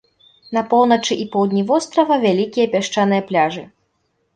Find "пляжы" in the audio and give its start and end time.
3.33-3.73